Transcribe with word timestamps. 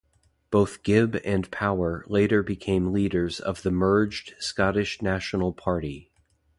Both 0.49 0.81
Gibb 0.81 1.21
and 1.23 1.51
Power 1.51 2.03
later 2.07 2.41
became 2.41 2.91
leaders 2.91 3.39
of 3.39 3.61
the 3.61 3.69
merged 3.69 4.33
Scottish 4.39 4.99
National 5.03 5.53
Party. 5.53 6.11